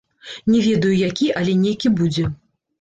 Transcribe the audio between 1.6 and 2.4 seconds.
нейкі будзе.